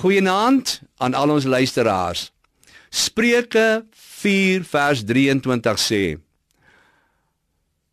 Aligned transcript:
Goeienaand 0.00 0.80
aan 0.96 1.14
al 1.14 1.30
ons 1.30 1.44
luisteraars. 1.44 2.30
Spreuke 2.88 3.84
4 3.92 4.64
vers 4.64 5.02
23 5.04 5.82
sê: 5.82 6.04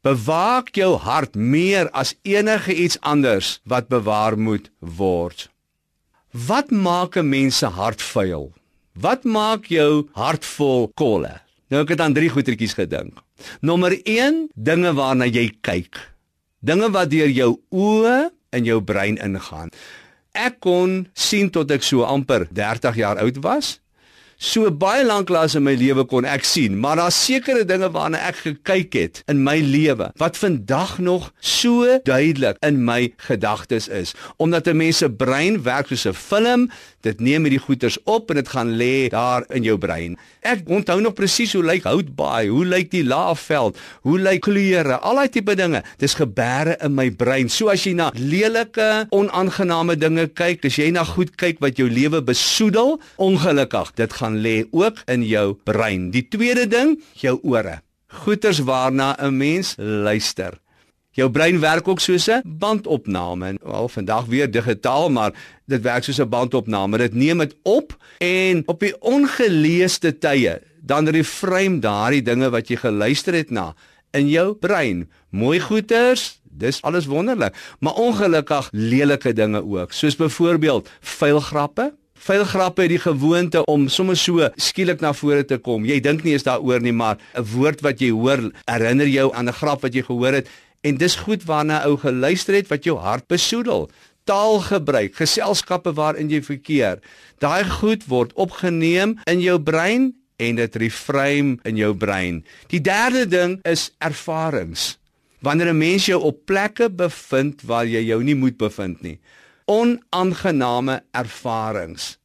Bewaak 0.07 0.71
jou 0.79 0.93
hart 1.04 1.35
meer 1.35 1.89
as 1.91 2.13
enige 2.23 2.71
iets 2.75 2.96
anders 3.04 3.57
wat 3.67 3.91
bewaar 3.91 4.39
moet 4.39 4.71
word. 4.79 5.49
Wat 6.31 6.71
maak 6.71 7.17
'n 7.17 7.29
mens 7.29 7.57
se 7.57 7.65
hart 7.65 8.01
vuil? 8.01 8.53
Wat 8.95 9.23
maak 9.23 9.65
jou 9.65 10.07
hart 10.13 10.45
vol 10.45 10.87
kolle? 10.95 11.41
Nou 11.67 11.81
ek 11.81 11.89
het 11.89 11.99
aan 11.99 12.13
drie 12.13 12.29
goetertjies 12.29 12.73
gedink. 12.73 13.19
Nommer 13.59 13.99
1, 14.03 14.49
dinge 14.55 14.93
waarna 14.93 15.25
jy 15.25 15.51
kyk. 15.61 16.15
Dinge 16.59 16.89
wat 16.91 17.09
deur 17.09 17.29
jou 17.29 17.59
oë 17.69 18.31
in 18.49 18.63
jou 18.63 18.81
brein 18.81 19.17
ingaan. 19.17 19.69
Ek 20.38 20.59
kon 20.61 20.99
sien 21.17 21.49
tot 21.49 21.71
ek 21.73 21.85
so 21.85 22.05
amper 22.05 22.45
30 22.53 22.99
jaar 23.01 23.17
oud 23.23 23.41
was 23.41 23.77
So 24.38 24.70
baie 24.70 25.02
lank 25.02 25.32
lank 25.34 25.55
in 25.58 25.64
my 25.66 25.72
lewe 25.73 26.04
kon 26.05 26.26
ek 26.30 26.44
sien, 26.46 26.76
maar 26.77 27.00
daar's 27.00 27.18
sekere 27.18 27.64
dinge 27.66 27.88
waarna 27.90 28.20
ek 28.27 28.44
gekyk 28.44 28.94
het 28.94 29.22
in 29.34 29.40
my 29.41 29.55
lewe 29.66 30.12
wat 30.22 30.38
vandag 30.38 31.00
nog 31.02 31.32
so 31.41 31.96
duidelik 32.05 32.60
in 32.62 32.84
my 32.86 33.10
gedagtes 33.26 33.88
is, 33.90 34.13
omdat 34.38 34.68
'n 34.68 34.77
mens 34.77 34.98
se 34.98 35.10
brein 35.10 35.63
werk 35.63 35.88
soos 35.88 36.05
'n 36.05 36.13
film, 36.13 36.70
dit 37.02 37.20
neem 37.20 37.48
hierdie 37.48 37.66
goeters 37.66 37.98
op 38.05 38.30
en 38.30 38.36
dit 38.36 38.48
gaan 38.48 38.77
lê 38.77 39.08
daar 39.10 39.44
in 39.50 39.63
jou 39.63 39.77
brein. 39.77 40.18
Ek 40.41 40.68
onthou 40.68 40.99
nog 41.02 41.13
presies 41.13 41.54
hoe 41.54 41.63
lyk 41.63 41.84
houtbaai, 41.84 42.49
hoe 42.49 42.66
lyk 42.66 42.91
die 42.91 43.04
laafveld, 43.04 43.77
hoe 44.02 44.20
lyk 44.20 44.41
kleure, 44.41 44.99
al 44.99 45.16
daai 45.16 45.30
tipe 45.30 45.55
dinge. 45.55 45.84
Dis 45.98 46.13
gebeure 46.13 46.77
in 46.84 46.96
my 46.96 47.10
brein. 47.12 47.49
So 47.49 47.70
as 47.70 47.84
jy 47.84 47.94
na 47.94 48.12
lelike, 48.13 49.08
onaangename 49.10 49.98
dinge 49.98 50.27
kyk, 50.27 50.66
as 50.66 50.76
jy 50.76 50.91
na 50.91 51.04
goed 51.04 51.35
kyk 51.35 51.60
wat 51.60 51.77
jou 51.77 51.90
lewe 51.90 52.22
besoedel, 52.22 52.99
ongelukkig, 53.16 53.91
dit 53.96 54.13
gaan 54.13 54.27
gaan 54.27 54.41
lê 54.44 54.67
ook 54.72 55.02
in 55.08 55.23
jou 55.23 55.55
brein. 55.63 56.12
Die 56.12 56.27
tweede 56.27 56.68
ding, 56.68 56.98
jou 57.15 57.40
ore. 57.43 57.82
Goeters 58.07 58.60
waarna 58.60 59.15
'n 59.20 59.38
mens 59.38 59.76
luister. 59.77 60.60
Jou 61.12 61.29
brein 61.32 61.60
werk 61.60 61.88
ook 61.88 61.99
soos 61.99 62.27
'n 62.27 62.41
bandopname. 62.46 63.57
Al 63.63 63.90
vandag 63.90 64.25
weer 64.25 64.51
digitaal, 64.51 65.09
maar 65.09 65.34
dit 65.66 65.81
werk 65.81 66.03
soos 66.03 66.19
'n 66.19 66.29
bandopname. 66.29 66.97
Dit 66.97 67.13
neem 67.13 67.38
dit 67.38 67.56
op 67.63 67.97
en 68.18 68.63
op 68.66 68.79
die 68.79 69.01
ongeleesde 69.01 70.18
tye 70.18 70.62
dan 70.81 71.09
reframe 71.09 71.79
daardie 71.79 72.22
dinge 72.22 72.50
wat 72.50 72.68
jy 72.68 72.75
geluister 72.75 73.34
het 73.34 73.50
na 73.50 73.75
in 74.12 74.28
jou 74.29 74.53
brein. 74.53 75.09
Mooi 75.29 75.59
goeters, 75.59 76.41
dis 76.44 76.81
alles 76.81 77.06
wonderlik, 77.06 77.56
maar 77.79 77.94
ongelukkig 77.94 78.69
lelike 78.72 79.34
dinge 79.34 79.63
ook, 79.63 79.91
soos 79.91 80.16
byvoorbeeld 80.16 80.90
vuil 81.00 81.40
grappe, 81.40 81.94
Veel 82.18 82.44
grappe 82.44 82.81
het 82.81 82.90
die 82.90 83.01
gewoonte 83.01 83.62
om 83.69 83.88
sommer 83.94 84.18
so 84.18 84.47
skielik 84.57 85.01
na 85.03 85.13
vore 85.13 85.44
te 85.46 85.59
kom. 85.62 85.85
Jy 85.85 86.00
dink 86.01 86.23
nie 86.25 86.34
eens 86.34 86.47
daaroor 86.47 86.81
nie, 86.81 86.91
maar 86.91 87.18
'n 87.38 87.46
woord 87.53 87.81
wat 87.81 88.01
jy 88.01 88.09
hoor 88.09 88.51
herinner 88.66 89.07
jou 89.07 89.34
aan 89.34 89.47
'n 89.47 89.53
grap 89.53 89.81
wat 89.81 89.94
jy 89.94 90.01
gehoor 90.01 90.34
het 90.34 90.47
en 90.81 90.97
dis 90.97 91.16
goed 91.16 91.44
waarna 91.44 91.84
ou 91.85 91.97
geluister 91.97 92.56
het 92.56 92.68
wat 92.68 92.84
jou 92.84 92.97
hart 92.97 93.28
besoedel. 93.28 93.90
Taalgebruik, 94.25 95.16
geselskappe 95.16 95.94
waarin 95.94 96.29
jy 96.29 96.41
verkeer. 96.41 97.00
Daai 97.40 97.63
goed 97.63 98.06
word 98.07 98.34
opgeneem 98.34 99.19
in 99.25 99.40
jou 99.40 99.59
brein 99.59 100.13
en 100.38 100.56
dit 100.56 100.75
reframe 100.75 101.57
in 101.63 101.75
jou 101.75 101.95
brein. 101.95 102.45
Die 102.68 102.81
derde 102.81 103.28
ding 103.28 103.59
is 103.63 103.91
ervarings. 104.00 104.97
Wanneer 105.40 105.69
'n 105.69 105.78
mens 105.78 106.06
jou 106.06 106.22
op 106.22 106.45
plekke 106.45 106.90
bevind 106.90 107.62
waar 107.62 107.85
jy 107.85 108.01
jou 108.06 108.23
nie 108.23 108.35
moet 108.35 108.57
bevind 108.57 109.01
nie 109.01 109.19
onaangename 109.68 111.01
ervarings. 111.12 112.16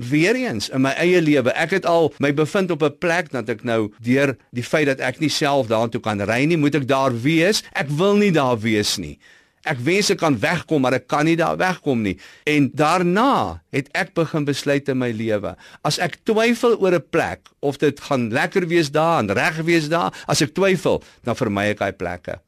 Weereens 0.00 0.68
in 0.72 0.84
my 0.84 0.92
eie 1.00 1.20
lewe, 1.20 1.52
ek 1.56 1.74
het 1.76 1.88
al 1.88 2.10
my 2.22 2.30
bevind 2.36 2.70
op 2.72 2.82
'n 2.84 2.98
plek 2.98 3.32
dat 3.32 3.48
ek 3.48 3.64
nou 3.64 3.92
deur 4.00 4.36
die 4.52 4.64
feit 4.64 4.86
dat 4.86 5.00
ek 5.00 5.20
nie 5.20 5.28
self 5.28 5.66
daartoe 5.66 6.00
kan 6.00 6.20
ry 6.20 6.44
nie, 6.44 6.56
moet 6.56 6.74
ek 6.74 6.88
daar 6.88 7.12
wees. 7.12 7.62
Ek 7.72 7.88
wil 7.88 8.16
nie 8.16 8.32
daar 8.32 8.58
wees 8.58 8.96
nie. 8.96 9.18
Ek 9.64 9.76
wens 9.78 10.10
ek 10.10 10.18
kan 10.18 10.38
wegkom, 10.38 10.80
maar 10.80 10.94
ek 10.94 11.06
kan 11.06 11.24
nie 11.24 11.36
daar 11.36 11.56
wegkom 11.56 12.02
nie. 12.02 12.16
En 12.44 12.70
daarna 12.72 13.60
het 13.70 13.88
ek 13.92 14.14
begin 14.14 14.44
besluit 14.44 14.88
in 14.88 14.98
my 14.98 15.10
lewe, 15.10 15.56
as 15.84 15.98
ek 15.98 16.16
twyfel 16.24 16.80
oor 16.80 16.94
'n 16.94 17.04
plek 17.10 17.40
of 17.60 17.76
dit 17.78 18.00
gaan 18.00 18.30
lekker 18.30 18.66
wees 18.66 18.90
daar 18.90 19.18
en 19.18 19.32
reg 19.32 19.56
wees 19.64 19.88
daar, 19.88 20.12
as 20.26 20.40
ek 20.40 20.54
twyfel, 20.54 21.02
dan 21.24 21.36
vermy 21.36 21.70
ek 21.70 21.78
daai 21.78 21.92
plekke. 21.92 22.40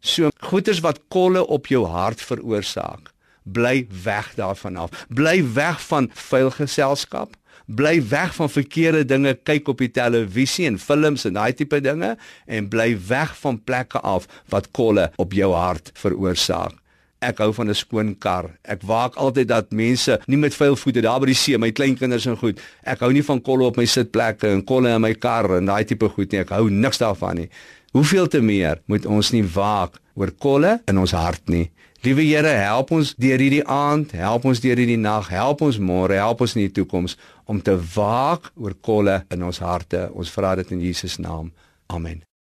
So 0.00 0.30
goeters 0.40 0.80
wat 0.80 1.00
kolle 1.08 1.46
op 1.46 1.66
jou 1.66 1.86
hart 1.86 2.20
veroorsaak 2.20 3.13
bly 3.44 3.86
weg 4.02 4.32
daarvan 4.34 4.76
af. 4.76 5.06
Bly 5.08 5.44
weg 5.54 5.80
van 5.86 6.10
vuil 6.12 6.50
geselskap. 6.50 7.36
Bly 7.66 8.08
weg 8.08 8.34
van 8.34 8.50
verkeerde 8.50 9.04
dinge, 9.04 9.34
kyk 9.42 9.68
op 9.68 9.80
die 9.80 9.90
televisie 9.90 10.66
en 10.68 10.78
films 10.78 11.24
en 11.24 11.38
daai 11.38 11.54
tipe 11.56 11.80
dinge 11.80 12.16
en 12.44 12.68
bly 12.68 12.90
weg 13.08 13.32
van 13.40 13.60
plekke 13.64 14.00
af 14.04 14.28
wat 14.52 14.68
kolle 14.76 15.10
op 15.16 15.32
jou 15.32 15.52
hart 15.56 15.90
veroorsaak. 15.96 16.83
Ek 17.24 17.40
hou 17.40 17.52
van 17.56 17.70
'n 17.70 17.74
skoon 17.74 18.14
kar. 18.18 18.50
Ek 18.62 18.82
waak 18.82 19.16
altyd 19.16 19.48
dat 19.48 19.72
mense 19.72 20.20
nie 20.26 20.36
met 20.36 20.54
vuil 20.54 20.76
voete 20.76 21.00
daar 21.00 21.20
by 21.20 21.26
die 21.26 21.34
see, 21.34 21.58
my 21.58 21.70
kleinkinders 21.72 22.26
en 22.26 22.36
goed. 22.36 22.60
Ek 22.84 23.00
hou 23.00 23.12
nie 23.12 23.22
van 23.22 23.40
kolle 23.40 23.64
op 23.64 23.76
my 23.76 23.84
sitplekke 23.84 24.48
en 24.48 24.64
kolle 24.64 24.94
in 24.94 25.00
my 25.00 25.14
kar 25.14 25.56
en 25.56 25.66
daai 25.66 25.84
tipe 25.84 26.08
goed 26.08 26.32
nie. 26.32 26.40
Ek 26.40 26.50
hou 26.50 26.68
niks 26.70 26.98
daarvan 26.98 27.36
nie. 27.36 27.48
Hoeveel 27.92 28.26
te 28.26 28.40
meer 28.40 28.80
moet 28.86 29.06
ons 29.06 29.30
nie 29.32 29.44
waak 29.44 30.00
oor 30.14 30.30
kolle 30.30 30.80
in 30.86 30.98
ons 30.98 31.12
hart 31.12 31.48
nie. 31.48 31.70
Liewe 32.04 32.26
Here, 32.26 32.50
help 32.60 32.90
ons 32.92 33.14
deur 33.16 33.40
hierdie 33.40 33.62
aand, 33.64 34.10
help 34.12 34.44
ons 34.44 34.60
deur 34.60 34.76
hierdie 34.76 34.98
nag, 35.00 35.30
help 35.32 35.62
ons 35.64 35.78
môre, 35.80 36.18
help 36.20 36.42
ons 36.44 36.56
in 36.58 36.66
die 36.66 36.74
toekoms 36.82 37.16
om 37.48 37.62
te 37.64 37.78
waak 37.94 38.50
oor 38.60 38.76
kolle 38.84 39.22
in 39.32 39.46
ons 39.46 39.62
harte. 39.64 40.10
Ons 40.12 40.34
vra 40.34 40.52
dit 40.60 40.76
in 40.76 40.84
Jesus 40.84 41.16
naam. 41.16 41.52
Amen. 41.88 42.24